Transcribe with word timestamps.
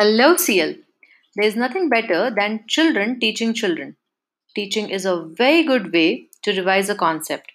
Hello, 0.00 0.34
CL. 0.34 0.76
There's 1.36 1.56
nothing 1.56 1.90
better 1.90 2.30
than 2.34 2.64
children 2.66 3.20
teaching 3.20 3.52
children. 3.52 3.96
Teaching 4.54 4.88
is 4.88 5.04
a 5.04 5.26
very 5.36 5.62
good 5.62 5.92
way 5.92 6.28
to 6.42 6.56
revise 6.56 6.88
a 6.88 6.94
concept. 6.94 7.52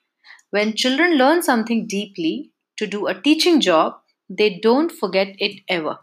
When 0.51 0.75
children 0.75 1.17
learn 1.17 1.41
something 1.41 1.87
deeply 1.87 2.51
to 2.77 2.85
do 2.85 3.07
a 3.07 3.19
teaching 3.19 3.61
job, 3.61 3.95
they 4.29 4.59
don't 4.61 4.91
forget 4.91 5.29
it 5.39 5.61
ever. 5.67 5.97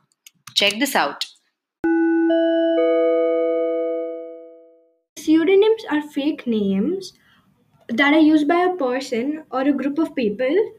Check 0.57 0.81
this 0.81 0.97
out. 0.97 1.27
Pseudonyms 5.17 5.85
are 5.93 6.03
fake 6.11 6.45
names 6.45 7.13
that 7.89 8.15
are 8.15 8.27
used 8.33 8.49
by 8.49 8.65
a 8.65 8.75
person 8.75 9.45
or 9.53 9.61
a 9.61 9.73
group 9.73 9.97
of 9.97 10.17
people. 10.17 10.73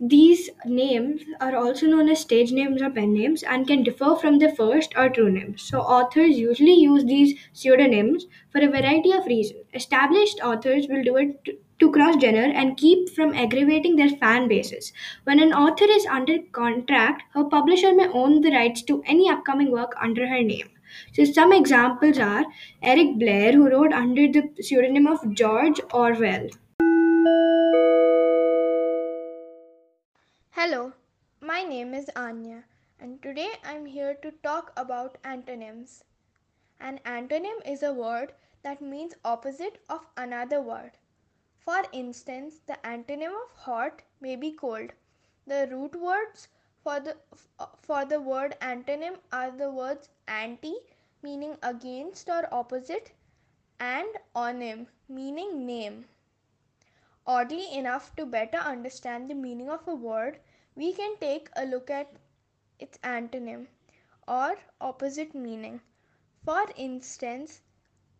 These 0.00 0.50
names 0.66 1.22
are 1.40 1.54
also 1.54 1.86
known 1.86 2.08
as 2.08 2.18
stage 2.18 2.50
names 2.50 2.82
or 2.82 2.90
pen 2.90 3.12
names 3.12 3.44
and 3.44 3.68
can 3.68 3.84
differ 3.84 4.16
from 4.16 4.38
their 4.40 4.50
first 4.52 4.94
or 4.96 5.08
true 5.08 5.30
names. 5.30 5.62
So, 5.62 5.78
authors 5.78 6.36
usually 6.40 6.74
use 6.74 7.04
these 7.04 7.38
pseudonyms 7.52 8.26
for 8.50 8.60
a 8.60 8.66
variety 8.66 9.12
of 9.12 9.26
reasons. 9.26 9.66
Established 9.72 10.40
authors 10.42 10.88
will 10.88 11.04
do 11.04 11.16
it 11.18 11.44
to- 11.44 11.58
to 11.78 11.92
cross 11.92 12.20
genre 12.20 12.48
and 12.48 12.76
keep 12.76 13.10
from 13.10 13.32
aggravating 13.32 13.94
their 13.94 14.08
fan 14.08 14.48
bases. 14.48 14.92
When 15.22 15.38
an 15.38 15.52
author 15.52 15.84
is 15.84 16.04
under 16.06 16.38
contract, 16.50 17.22
her 17.34 17.44
publisher 17.44 17.94
may 17.94 18.08
own 18.08 18.40
the 18.40 18.50
rights 18.50 18.82
to 18.82 19.04
any 19.06 19.30
upcoming 19.30 19.70
work 19.70 19.94
under 20.02 20.26
her 20.26 20.42
name. 20.42 20.70
So 21.12 21.22
some 21.22 21.52
examples 21.52 22.18
are 22.18 22.44
Eric 22.82 23.20
Blair, 23.20 23.52
who 23.52 23.68
wrote 23.70 23.92
under 23.92 24.26
the 24.26 24.50
pseudonym 24.60 25.06
of 25.06 25.32
George 25.32 25.80
Orwell. 25.92 26.48
Name 31.90 31.98
is 31.98 32.10
Anya, 32.14 32.62
and 33.00 33.20
today 33.20 33.50
I'm 33.64 33.84
here 33.84 34.14
to 34.22 34.30
talk 34.30 34.72
about 34.76 35.18
antonyms. 35.24 36.04
An 36.78 37.00
antonym 37.04 37.66
is 37.66 37.82
a 37.82 37.92
word 37.92 38.32
that 38.62 38.80
means 38.80 39.14
opposite 39.24 39.82
of 39.88 40.06
another 40.16 40.60
word. 40.62 40.92
For 41.58 41.82
instance, 41.90 42.60
the 42.64 42.78
antonym 42.84 43.32
of 43.32 43.50
hot 43.56 44.02
may 44.20 44.36
be 44.36 44.52
cold. 44.52 44.92
The 45.48 45.68
root 45.72 45.96
words 46.00 46.46
for 46.84 47.00
the 47.00 47.16
for 47.82 48.04
the 48.04 48.20
word 48.20 48.56
antonym 48.60 49.18
are 49.32 49.50
the 49.50 49.72
words 49.72 50.10
anti 50.28 50.76
meaning 51.22 51.56
against 51.60 52.28
or 52.28 52.48
opposite 52.54 53.10
and 53.80 54.06
onym 54.36 54.86
meaning 55.08 55.66
name. 55.66 56.04
Oddly 57.26 57.72
enough, 57.74 58.14
to 58.14 58.26
better 58.26 58.58
understand 58.58 59.28
the 59.28 59.34
meaning 59.34 59.68
of 59.68 59.88
a 59.88 59.94
word, 59.94 60.38
we 60.80 60.92
can 60.92 61.16
take 61.20 61.48
a 61.56 61.64
look 61.66 61.90
at 61.90 62.12
its 62.78 62.98
antonym 63.04 63.66
or 64.26 64.56
opposite 64.80 65.34
meaning. 65.34 65.80
For 66.44 66.66
instance, 66.76 67.62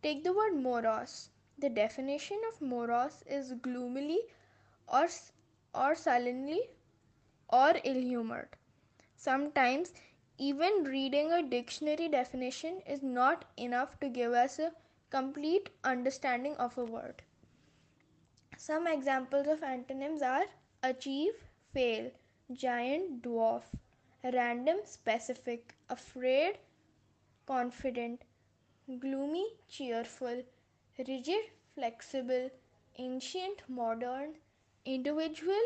take 0.03 0.23
the 0.23 0.33
word 0.33 0.55
morose. 0.55 1.29
The 1.57 1.69
definition 1.69 2.39
of 2.49 2.61
morose 2.61 3.23
is 3.27 3.53
gloomily 3.53 4.19
or, 4.87 5.07
or 5.73 5.95
sullenly 5.95 6.69
or 7.49 7.73
ill 7.83 8.01
humored. 8.01 8.49
Sometimes, 9.15 9.93
even 10.37 10.83
reading 10.85 11.31
a 11.31 11.43
dictionary 11.43 12.09
definition 12.09 12.81
is 12.87 13.01
not 13.03 13.45
enough 13.57 13.99
to 14.01 14.09
give 14.09 14.33
us 14.33 14.59
a 14.59 14.73
complete 15.09 15.69
understanding 15.83 16.55
of 16.57 16.77
a 16.77 16.85
word. 16.85 17.21
Some 18.57 18.87
examples 18.87 19.47
of 19.47 19.63
antonyms 19.63 20.21
are 20.21 20.45
achieve, 20.83 21.33
fail, 21.73 22.11
giant, 22.53 23.21
dwarf, 23.23 23.63
random, 24.23 24.79
specific, 24.85 25.75
afraid, 25.89 26.57
confident, 27.45 28.23
gloomy, 28.99 29.45
cheerful, 29.69 30.43
rigid, 31.07 31.45
flexible, 31.75 32.49
ancient, 32.97 33.63
modern, 33.69 34.35
individual, 34.85 35.61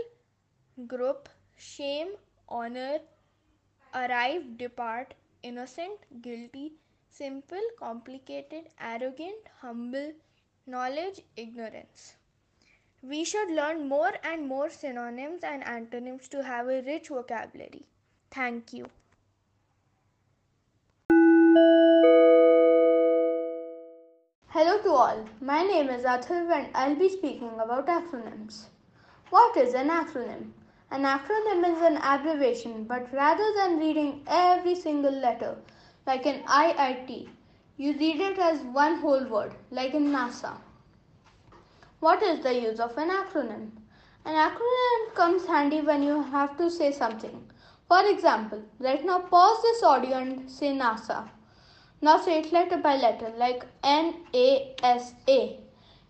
group, 0.87 1.29
shame, 1.57 2.13
honor, 2.47 2.99
arrive, 3.93 4.57
depart, 4.57 5.13
innocent, 5.43 5.99
guilty, 6.21 6.73
simple, 7.09 7.61
complicated, 7.79 8.69
arrogant, 8.79 9.47
humble, 9.61 10.13
knowledge, 10.67 11.21
ignorance. 11.35 12.15
We 13.07 13.23
should 13.23 13.51
learn 13.51 13.87
more 13.87 14.13
and 14.23 14.47
more 14.47 14.67
synonyms 14.67 15.43
and 15.43 15.63
antonyms 15.63 16.27
to 16.29 16.41
have 16.43 16.67
a 16.67 16.81
rich 16.81 17.09
vocabulary. 17.09 17.83
Thank 18.31 18.73
you. 18.73 18.87
Hello 24.47 24.81
to 24.81 24.89
all. 24.89 25.23
My 25.39 25.61
name 25.61 25.89
is 25.89 26.03
Athil 26.03 26.51
and 26.51 26.69
I'll 26.73 26.95
be 26.95 27.09
speaking 27.09 27.51
about 27.59 27.85
acronyms. 27.85 28.69
What 29.29 29.55
is 29.55 29.75
an 29.75 29.89
acronym? 29.89 30.51
An 30.89 31.03
acronym 31.03 31.63
is 31.75 31.81
an 31.83 31.97
abbreviation, 31.97 32.85
but 32.85 33.13
rather 33.13 33.53
than 33.55 33.77
reading 33.77 34.23
every 34.25 34.73
single 34.73 35.11
letter 35.11 35.55
like 36.07 36.25
an 36.25 36.41
IIT, 36.45 37.27
you 37.77 37.93
read 37.93 38.19
it 38.19 38.39
as 38.39 38.61
one 38.61 38.99
whole 38.99 39.25
word 39.25 39.53
like 39.69 39.93
in 39.93 40.07
NASA. 40.07 40.57
What 41.99 42.21
is 42.21 42.41
the 42.41 42.53
use 42.53 42.79
of 42.79 42.97
an 42.97 43.09
acronym? 43.09 43.71
An 44.25 44.35
acronym 44.35 45.13
comes 45.15 45.45
handy 45.45 45.81
when 45.81 46.03
you 46.03 46.23
have 46.23 46.57
to 46.57 46.69
say 46.69 46.91
something. 46.91 47.49
For 47.87 48.05
example, 48.05 48.63
right 48.79 49.03
now 49.05 49.19
pause 49.19 49.61
this 49.61 49.83
audio 49.83 50.17
and 50.17 50.49
say 50.49 50.73
NASA. 50.73 51.29
Now 52.01 52.17
say 52.17 52.39
it 52.39 52.51
letter 52.51 52.77
by 52.77 52.97
letter 52.97 53.31
like 53.37 53.65
N 53.83 54.15
A 54.33 54.75
S 54.83 55.13
A. 55.27 55.59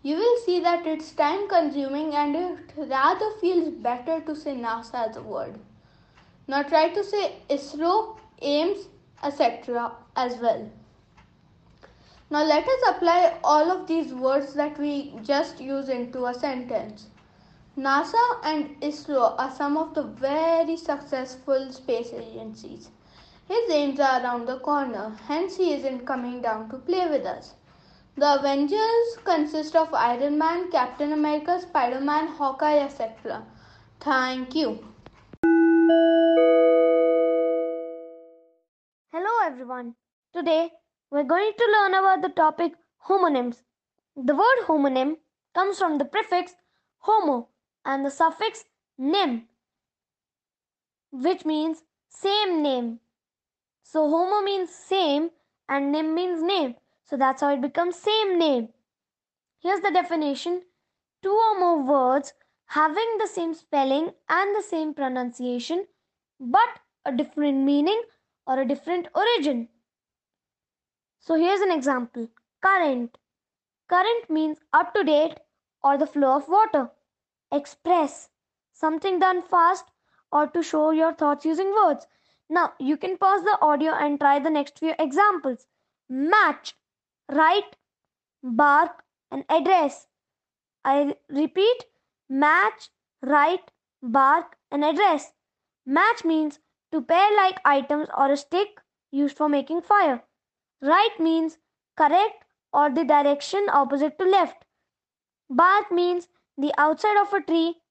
You 0.02 0.16
will 0.16 0.36
see 0.38 0.60
that 0.60 0.86
it's 0.86 1.12
time 1.12 1.48
consuming 1.48 2.14
and 2.14 2.36
it 2.36 2.72
rather 2.76 3.30
feels 3.40 3.68
better 3.70 4.20
to 4.20 4.36
say 4.36 4.54
NASA 4.54 5.08
as 5.08 5.16
a 5.16 5.22
word. 5.22 5.58
Now 6.48 6.62
try 6.62 6.88
to 6.90 7.02
say 7.04 7.36
ISRO, 7.50 8.18
AIIMS, 8.42 8.86
etc. 9.22 9.92
as 10.14 10.36
well. 10.38 10.70
Now 12.28 12.42
let 12.42 12.66
us 12.66 12.80
apply 12.88 13.38
all 13.44 13.70
of 13.70 13.86
these 13.86 14.12
words 14.12 14.54
that 14.54 14.76
we 14.80 15.14
just 15.22 15.60
use 15.60 15.88
into 15.88 16.26
a 16.26 16.34
sentence. 16.34 17.06
NASA 17.78 18.24
and 18.42 18.80
ISRO 18.80 19.38
are 19.38 19.50
some 19.52 19.76
of 19.76 19.94
the 19.94 20.02
very 20.02 20.76
successful 20.76 21.70
space 21.70 22.12
agencies. 22.12 22.90
His 23.46 23.70
aims 23.70 24.00
are 24.00 24.20
around 24.20 24.46
the 24.46 24.58
corner, 24.58 25.16
hence 25.28 25.56
he 25.56 25.72
isn't 25.74 26.04
coming 26.04 26.42
down 26.42 26.68
to 26.70 26.78
play 26.78 27.08
with 27.08 27.24
us. 27.24 27.54
The 28.16 28.40
Avengers 28.40 29.18
consist 29.22 29.76
of 29.76 29.94
Iron 29.94 30.36
Man, 30.36 30.68
Captain 30.72 31.12
America, 31.12 31.60
Spider 31.60 32.00
Man, 32.00 32.26
Hawkeye, 32.26 32.78
etc. 32.78 33.44
Thank 34.00 34.56
you. 34.56 34.84
Hello 39.12 39.30
everyone. 39.44 39.94
Today 40.32 40.70
we're 41.10 41.24
going 41.24 41.52
to 41.56 41.72
learn 41.72 41.94
about 41.94 42.22
the 42.22 42.28
topic 42.28 42.72
homonyms. 43.08 43.62
The 44.16 44.34
word 44.34 44.66
homonym 44.66 45.16
comes 45.54 45.78
from 45.78 45.98
the 45.98 46.04
prefix 46.04 46.54
homo 46.98 47.48
and 47.84 48.04
the 48.04 48.10
suffix 48.10 48.64
nym, 48.98 49.44
which 51.10 51.44
means 51.44 51.82
same 52.08 52.62
name. 52.62 53.00
So 53.82 54.08
homo 54.08 54.44
means 54.44 54.70
same 54.70 55.30
and 55.68 55.92
nym 55.92 56.14
means 56.14 56.42
name. 56.42 56.74
So 57.04 57.16
that's 57.16 57.40
how 57.40 57.54
it 57.54 57.60
becomes 57.60 57.96
same 57.96 58.38
name. 58.38 58.70
Here's 59.62 59.80
the 59.80 59.90
definition 59.90 60.62
two 61.22 61.32
or 61.32 61.58
more 61.58 61.82
words 61.82 62.32
having 62.66 63.16
the 63.18 63.26
same 63.26 63.54
spelling 63.54 64.10
and 64.28 64.56
the 64.56 64.62
same 64.62 64.92
pronunciation 64.92 65.86
but 66.40 66.80
a 67.04 67.12
different 67.12 67.58
meaning 67.64 68.02
or 68.46 68.60
a 68.60 68.68
different 68.68 69.08
origin. 69.14 69.68
So 71.26 71.34
here's 71.34 71.60
an 71.60 71.72
example 71.72 72.28
current. 72.62 73.18
Current 73.88 74.30
means 74.30 74.58
up 74.72 74.94
to 74.94 75.02
date 75.02 75.40
or 75.82 75.98
the 75.98 76.06
flow 76.06 76.36
of 76.36 76.48
water. 76.48 76.90
Express 77.50 78.28
something 78.72 79.18
done 79.18 79.42
fast 79.42 79.86
or 80.30 80.46
to 80.46 80.62
show 80.62 80.92
your 80.92 81.12
thoughts 81.12 81.44
using 81.44 81.74
words. 81.74 82.06
Now 82.48 82.74
you 82.78 82.96
can 82.96 83.16
pause 83.16 83.42
the 83.42 83.58
audio 83.60 83.90
and 83.92 84.20
try 84.20 84.38
the 84.38 84.50
next 84.50 84.78
few 84.78 84.94
examples. 85.00 85.66
Match, 86.08 86.76
write, 87.28 87.74
bark, 88.44 89.02
and 89.32 89.44
address. 89.48 90.06
I 90.84 91.16
repeat 91.28 91.86
match, 92.28 92.90
write, 93.20 93.72
bark, 94.00 94.56
and 94.70 94.84
address. 94.84 95.32
Match 95.84 96.24
means 96.24 96.60
to 96.92 97.02
pair 97.02 97.36
like 97.36 97.58
items 97.64 98.06
or 98.16 98.30
a 98.30 98.36
stick 98.36 98.80
used 99.10 99.36
for 99.36 99.48
making 99.48 99.82
fire. 99.82 100.22
Right 100.80 101.18
means 101.20 101.58
correct 101.96 102.44
or 102.72 102.90
the 102.90 103.04
direction 103.04 103.68
opposite 103.70 104.18
to 104.18 104.24
left. 104.24 104.64
Bark 105.50 105.90
means 105.90 106.28
the 106.56 106.72
outside 106.78 107.16
of 107.20 107.32
a 107.34 107.40
tree 107.42 107.82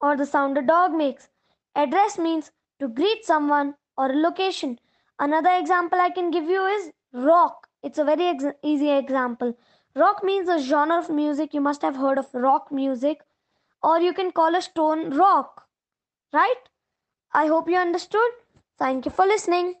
or 0.00 0.16
the 0.16 0.26
sound 0.26 0.58
a 0.58 0.62
dog 0.62 0.92
makes. 0.92 1.28
Address 1.74 2.18
means 2.18 2.52
to 2.80 2.88
greet 2.88 3.24
someone 3.24 3.76
or 3.96 4.10
a 4.10 4.16
location. 4.16 4.78
Another 5.18 5.50
example 5.50 6.00
I 6.00 6.10
can 6.10 6.30
give 6.30 6.44
you 6.48 6.64
is 6.66 6.92
rock. 7.12 7.68
It's 7.82 7.98
a 7.98 8.04
very 8.04 8.26
ex- 8.26 8.44
easy 8.62 8.90
example. 8.90 9.56
Rock 9.96 10.24
means 10.24 10.48
a 10.48 10.58
genre 10.60 10.98
of 10.98 11.10
music. 11.10 11.54
You 11.54 11.60
must 11.60 11.82
have 11.82 11.96
heard 11.96 12.18
of 12.18 12.34
rock 12.34 12.72
music, 12.72 13.22
or 13.82 14.00
you 14.00 14.14
can 14.14 14.32
call 14.32 14.54
a 14.56 14.62
stone 14.62 15.10
rock, 15.16 15.68
right? 16.32 16.68
I 17.32 17.46
hope 17.48 17.68
you 17.68 17.76
understood. 17.76 18.30
Thank 18.78 19.06
you 19.06 19.12
for 19.12 19.26
listening. 19.26 19.76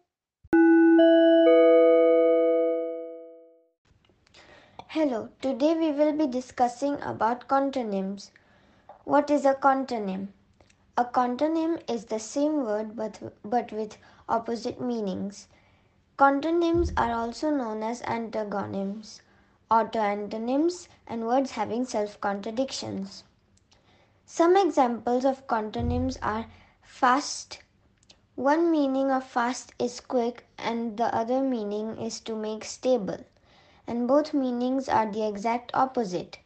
Hello, 4.94 5.28
today 5.42 5.74
we 5.74 5.90
will 5.90 6.12
be 6.12 6.28
discussing 6.28 7.02
about 7.02 7.48
contonyms. 7.48 8.30
What 9.02 9.28
is 9.28 9.44
a 9.44 9.54
contonym? 9.54 10.28
A 10.96 11.04
contonym 11.04 11.82
is 11.90 12.04
the 12.04 12.20
same 12.20 12.64
word 12.64 12.94
but, 12.94 13.18
but 13.44 13.72
with 13.72 13.98
opposite 14.28 14.80
meanings. 14.80 15.48
Contonyms 16.16 16.92
are 16.96 17.10
also 17.10 17.50
known 17.50 17.82
as 17.82 18.02
antagonyms, 18.02 19.20
autoantonyms, 19.68 20.86
and 21.08 21.26
words 21.26 21.50
having 21.50 21.84
self 21.84 22.20
contradictions. 22.20 23.24
Some 24.26 24.56
examples 24.56 25.24
of 25.24 25.48
contonyms 25.48 26.18
are 26.22 26.46
fast. 26.82 27.58
One 28.36 28.70
meaning 28.70 29.10
of 29.10 29.24
fast 29.24 29.72
is 29.76 29.98
quick, 29.98 30.46
and 30.56 30.96
the 30.96 31.12
other 31.12 31.40
meaning 31.40 31.98
is 31.98 32.20
to 32.20 32.36
make 32.36 32.62
stable 32.62 33.24
and 33.86 34.06
both 34.08 34.34
meanings 34.34 34.88
are 34.88 35.10
the 35.10 35.26
exact 35.26 35.70
opposite. 35.74 36.38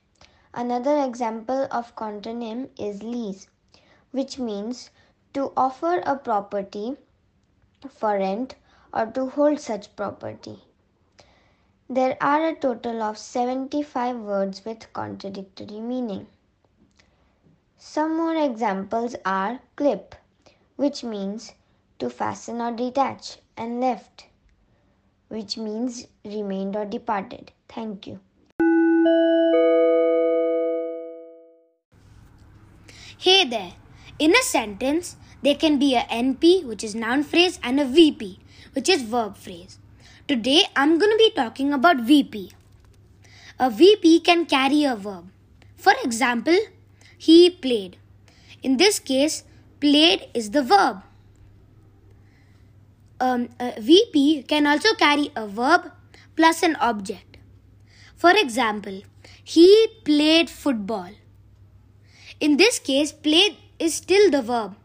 Another 0.54 1.04
example 1.04 1.68
of 1.70 1.94
contonym 1.94 2.70
is 2.78 3.02
lease, 3.02 3.48
which 4.10 4.38
means 4.38 4.90
to 5.34 5.52
offer 5.56 6.02
a 6.06 6.16
property 6.16 6.96
for 7.88 8.18
rent 8.18 8.54
or 8.92 9.06
to 9.06 9.26
hold 9.30 9.60
such 9.60 9.94
property. 9.96 10.62
There 11.90 12.16
are 12.20 12.46
a 12.46 12.54
total 12.54 13.02
of 13.02 13.18
75 13.18 14.16
words 14.20 14.64
with 14.64 14.92
contradictory 14.92 15.80
meaning. 15.80 16.26
Some 17.76 18.16
more 18.16 18.36
examples 18.36 19.16
are 19.24 19.60
clip, 19.76 20.14
which 20.76 21.04
means 21.04 21.54
to 21.98 22.08
fasten 22.08 22.60
or 22.60 22.72
detach, 22.72 23.38
and 23.56 23.80
left, 23.80 24.27
which 25.28 25.56
means 25.56 26.06
remained 26.24 26.76
or 26.76 26.84
departed. 26.84 27.52
Thank 27.68 28.06
you. 28.06 28.20
Hey 33.18 33.44
there. 33.44 33.72
In 34.18 34.34
a 34.34 34.42
sentence, 34.42 35.16
there 35.42 35.54
can 35.54 35.78
be 35.78 35.94
a 35.94 36.00
NP, 36.02 36.64
which 36.64 36.82
is 36.82 36.94
noun 36.94 37.22
phrase, 37.22 37.60
and 37.62 37.78
a 37.78 37.84
VP, 37.84 38.38
which 38.72 38.88
is 38.88 39.02
verb 39.02 39.36
phrase. 39.36 39.78
Today, 40.26 40.64
I'm 40.74 40.98
going 40.98 41.10
to 41.10 41.16
be 41.16 41.30
talking 41.30 41.72
about 41.72 42.00
VP. 42.00 42.52
A 43.58 43.70
VP 43.70 44.20
can 44.20 44.46
carry 44.46 44.84
a 44.84 44.96
verb. 44.96 45.30
For 45.76 45.92
example, 46.02 46.56
he 47.16 47.50
played. 47.50 47.96
In 48.62 48.76
this 48.76 48.98
case, 48.98 49.44
played 49.80 50.28
is 50.34 50.50
the 50.50 50.62
verb. 50.62 51.02
Um, 53.20 53.48
a 53.58 53.80
VP 53.80 54.44
can 54.44 54.66
also 54.66 54.94
carry 54.94 55.30
a 55.34 55.46
verb 55.46 55.90
plus 56.36 56.62
an 56.62 56.76
object. 56.76 57.38
For 58.16 58.30
example, 58.30 59.02
he 59.42 59.88
played 60.04 60.50
football. 60.50 61.10
In 62.40 62.56
this 62.56 62.78
case, 62.78 63.10
played 63.10 63.56
is 63.78 63.94
still 63.94 64.30
the 64.30 64.42
verb, 64.42 64.76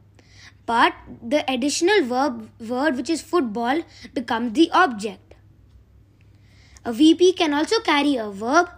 but 0.65 0.93
the 1.21 1.43
additional 1.51 2.03
verb 2.03 2.49
word 2.59 2.95
which 2.95 3.09
is 3.09 3.21
football 3.21 3.81
becomes 4.13 4.53
the 4.53 4.71
object. 4.71 5.35
A 6.85 6.91
VP 6.91 7.33
can 7.33 7.53
also 7.53 7.79
carry 7.81 8.15
a 8.15 8.29
verb 8.29 8.69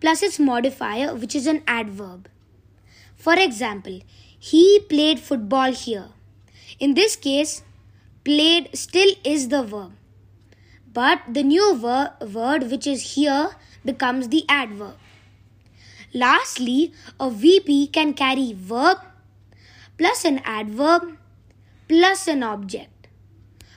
plus 0.00 0.22
its 0.22 0.38
modifier 0.38 1.14
which 1.14 1.34
is 1.34 1.46
an 1.46 1.62
adverb. 1.66 2.28
For 3.16 3.34
example, 3.34 4.00
he 4.38 4.80
played 4.88 5.20
football 5.20 5.72
here. 5.72 6.08
In 6.78 6.94
this 6.94 7.16
case, 7.16 7.62
played 8.24 8.70
still 8.74 9.12
is 9.22 9.48
the 9.48 9.62
verb, 9.62 9.92
but 10.92 11.20
the 11.30 11.42
new 11.42 11.76
ver- 11.76 12.12
word 12.20 12.70
which 12.70 12.86
is 12.86 13.14
here 13.14 13.50
becomes 13.84 14.28
the 14.28 14.44
adverb. 14.48 14.96
Lastly, 16.14 16.92
a 17.20 17.30
VP 17.30 17.88
can 17.88 18.14
carry 18.14 18.52
verb 18.52 18.98
plus 19.98 20.24
an 20.24 20.40
adverb 20.44 21.18
plus 21.88 22.26
an 22.26 22.42
object. 22.42 23.08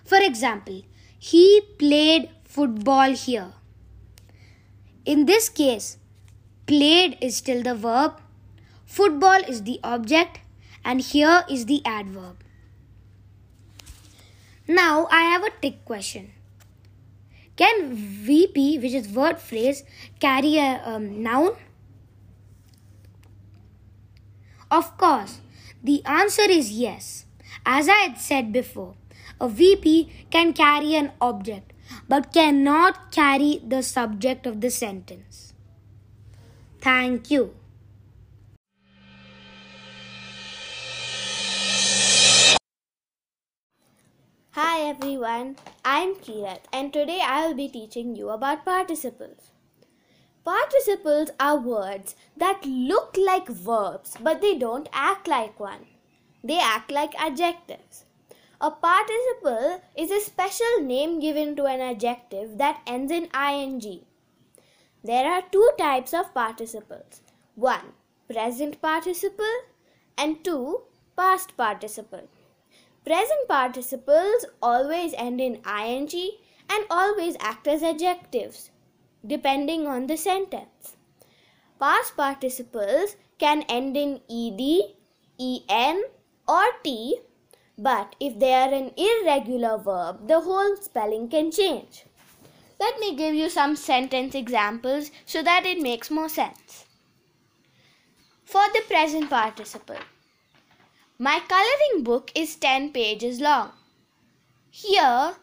For 0.05 0.17
example, 0.17 0.83
he 1.19 1.61
played 1.77 2.29
football 2.45 3.11
here. 3.11 3.53
In 5.05 5.25
this 5.25 5.49
case, 5.49 5.97
played 6.65 7.17
is 7.21 7.37
still 7.37 7.63
the 7.63 7.75
verb, 7.75 8.21
football 8.85 9.41
is 9.47 9.63
the 9.63 9.79
object, 9.83 10.39
and 10.85 11.01
here 11.01 11.43
is 11.49 11.65
the 11.65 11.81
adverb. 11.85 12.43
Now 14.67 15.07
I 15.09 15.21
have 15.23 15.43
a 15.43 15.51
tick 15.61 15.85
question. 15.85 16.31
Can 17.55 17.95
VP, 17.95 18.79
which 18.79 18.93
is 18.93 19.07
word 19.09 19.39
phrase, 19.39 19.83
carry 20.19 20.57
a 20.57 20.81
um, 20.85 21.23
noun? 21.23 21.55
Of 24.69 24.97
course, 24.97 25.39
the 25.83 26.03
answer 26.05 26.43
is 26.43 26.71
yes. 26.71 27.25
As 27.65 27.89
I 27.89 27.95
had 27.95 28.17
said 28.17 28.51
before, 28.53 28.95
a 29.39 29.49
VP 29.49 30.27
can 30.29 30.53
carry 30.53 30.95
an 30.95 31.11
object 31.19 31.73
but 32.07 32.33
cannot 32.33 33.11
carry 33.11 33.61
the 33.65 33.81
subject 33.81 34.45
of 34.45 34.61
the 34.61 34.69
sentence. 34.69 35.53
Thank 36.81 37.31
you. 37.31 37.55
Everyone, 44.87 45.57
I'm 45.83 46.15
Kirat 46.15 46.61
and 46.71 46.93
today 46.93 47.19
I 47.21 47.45
will 47.45 47.53
be 47.53 47.67
teaching 47.67 48.15
you 48.15 48.29
about 48.29 48.63
participles. 48.63 49.51
Participles 50.45 51.29
are 51.41 51.59
words 51.59 52.15
that 52.37 52.65
look 52.65 53.17
like 53.17 53.49
verbs 53.49 54.15
but 54.21 54.39
they 54.39 54.57
don't 54.57 54.87
act 54.93 55.27
like 55.27 55.59
one. 55.59 55.87
They 56.41 56.57
act 56.57 56.89
like 56.89 57.19
adjectives. 57.19 58.05
A 58.61 58.71
participle 58.71 59.81
is 59.97 60.09
a 60.09 60.21
special 60.21 60.81
name 60.81 61.19
given 61.19 61.57
to 61.57 61.65
an 61.65 61.81
adjective 61.81 62.57
that 62.57 62.81
ends 62.87 63.11
in 63.11 63.27
ing. 63.35 64.05
There 65.03 65.29
are 65.29 65.43
two 65.51 65.69
types 65.77 66.13
of 66.13 66.33
participles. 66.33 67.21
One, 67.55 67.91
present 68.31 68.81
participle 68.81 69.57
and 70.17 70.41
two, 70.45 70.83
past 71.17 71.57
participle. 71.57 72.29
Present 73.07 73.47
participles 73.47 74.45
always 74.61 75.13
end 75.13 75.39
in 75.39 75.61
ing 75.65 76.09
and 76.69 76.85
always 76.89 77.37
act 77.39 77.65
as 77.65 77.81
adjectives, 77.81 78.69
depending 79.25 79.87
on 79.87 80.07
the 80.07 80.17
sentence. 80.17 80.97
Past 81.79 82.17
participles 82.17 83.15
can 83.39 83.61
end 83.69 83.95
in 83.95 84.19
ed, 84.29 84.61
en, 85.69 86.03
or 86.49 86.65
t, 86.83 87.21
but 87.77 88.13
if 88.19 88.37
they 88.39 88.53
are 88.53 88.73
an 88.73 88.91
irregular 88.97 89.77
verb, 89.77 90.27
the 90.27 90.41
whole 90.41 90.75
spelling 90.75 91.29
can 91.29 91.49
change. 91.49 92.03
Let 92.77 92.99
me 92.99 93.15
give 93.15 93.33
you 93.33 93.49
some 93.49 93.77
sentence 93.77 94.35
examples 94.35 95.11
so 95.25 95.41
that 95.43 95.65
it 95.65 95.79
makes 95.79 96.11
more 96.11 96.27
sense. 96.27 96.85
For 98.43 98.67
the 98.73 98.81
present 98.85 99.29
participle, 99.29 100.03
my 101.19 101.39
coloring 101.47 102.03
book 102.03 102.31
is 102.35 102.55
10 102.57 102.91
pages 102.91 103.39
long. 103.41 103.71
Here, 104.69 105.33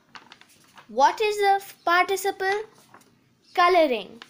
what 0.87 1.21
is 1.21 1.37
the 1.37 1.61
participle? 1.85 2.63
Coloring. 3.55 4.23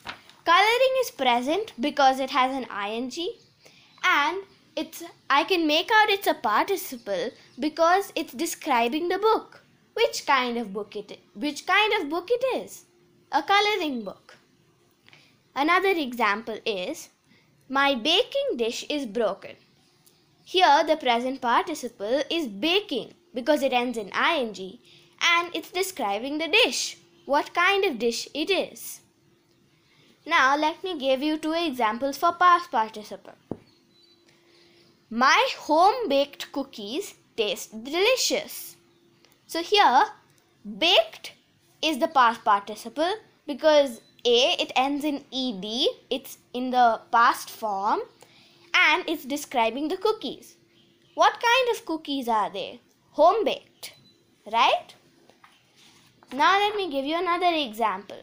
Coloring 0.47 0.95
is 1.01 1.11
present 1.11 1.75
because 1.79 2.19
it 2.19 2.31
has 2.31 2.57
an 2.57 2.67
ing 2.87 3.13
and 4.03 4.39
it's 4.75 5.05
I 5.29 5.45
can 5.45 5.67
make 5.67 5.91
out 5.95 6.09
it's 6.09 6.27
a 6.27 6.33
participle 6.33 7.31
because 7.59 8.11
it's 8.15 8.33
describing 8.33 9.09
the 9.09 9.19
book. 9.19 9.63
Which 9.93 10.25
kind 10.27 10.57
of 10.57 10.73
book 10.73 10.97
it? 10.97 11.19
Which 11.35 11.67
kind 11.67 11.93
of 12.01 12.09
book 12.09 12.29
it 12.31 12.45
is? 12.57 12.87
A 13.33 13.43
coloring 13.43 14.03
book. 14.03 14.39
Another 15.55 15.91
example 15.91 16.59
is 16.65 17.11
my 17.69 17.95
baking 17.95 18.57
dish 18.57 18.87
is 18.89 19.05
broken. 19.05 19.57
Here, 20.45 20.85
the 20.87 20.97
present 20.97 21.41
participle 21.41 22.23
is 22.31 22.47
baking 22.47 23.15
because 23.33 23.63
it 23.63 23.73
ends 23.73 23.99
in 23.99 24.09
ing 24.09 24.79
and 25.21 25.55
it's 25.55 25.71
describing 25.71 26.39
the 26.39 26.49
dish, 26.49 26.99
what 27.25 27.55
kind 27.55 27.85
of 27.85 27.99
dish 27.99 28.29
it 28.35 28.51
is. 28.51 29.01
Now, 30.27 30.57
let 30.57 30.85
me 30.85 30.99
give 30.99 31.23
you 31.23 31.39
two 31.39 31.53
examples 31.53 32.17
for 32.17 32.33
past 32.33 32.71
participle. 32.71 33.35
My 35.11 35.49
home 35.59 36.09
baked 36.09 36.53
cookies 36.53 37.15
taste 37.37 37.85
delicious. 37.85 38.77
So, 39.47 39.63
here, 39.63 40.05
Baked 40.67 41.35
is 41.83 41.99
the 41.99 42.09
past 42.09 42.43
participle 42.43 43.13
because 43.47 44.01
A 44.25 44.55
it 44.59 44.73
ends 44.75 45.05
in 45.05 45.17
ed, 45.31 45.89
it's 46.09 46.39
in 46.55 46.71
the 46.71 47.03
past 47.13 47.51
form 47.51 48.01
and 48.75 49.09
it's 49.09 49.25
describing 49.25 49.89
the 49.89 49.97
cookies. 49.97 50.57
What 51.15 51.33
kind 51.33 51.77
of 51.77 51.85
cookies 51.87 52.29
are 52.29 52.51
they? 52.51 52.81
Home 53.13 53.45
baked, 53.45 53.95
right? 54.53 54.95
Now 56.33 56.59
let 56.59 56.77
me 56.77 56.91
give 56.91 57.05
you 57.05 57.17
another 57.17 57.55
example. 57.55 58.19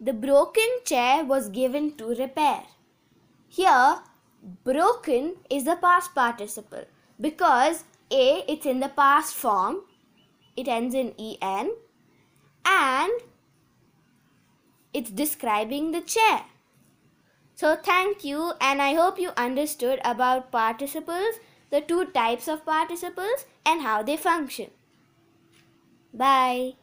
The 0.00 0.14
broken 0.14 0.68
chair 0.86 1.24
was 1.24 1.50
given 1.50 1.94
to 1.98 2.14
repair. 2.14 2.62
Here, 3.48 3.98
broken 4.64 5.34
is 5.50 5.64
the 5.64 5.76
past 5.76 6.14
participle 6.14 6.84
because 7.20 7.84
A 8.10 8.44
it's 8.48 8.64
in 8.64 8.80
the 8.80 8.88
past 8.88 9.34
form, 9.34 9.82
it 10.56 10.68
ends 10.68 10.94
in 10.94 11.12
en, 11.18 11.70
and 12.64 13.12
it's 14.92 15.10
describing 15.10 15.90
the 15.90 16.00
chair. 16.00 16.44
So, 17.54 17.76
thank 17.76 18.24
you, 18.24 18.54
and 18.60 18.80
I 18.80 18.94
hope 18.94 19.18
you 19.18 19.32
understood 19.36 20.00
about 20.04 20.50
participles, 20.50 21.40
the 21.70 21.80
two 21.80 22.06
types 22.06 22.48
of 22.48 22.64
participles, 22.64 23.44
and 23.66 23.82
how 23.82 24.02
they 24.02 24.16
function. 24.16 24.70
Bye. 26.12 26.74